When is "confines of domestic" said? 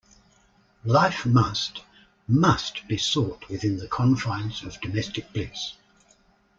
3.87-5.31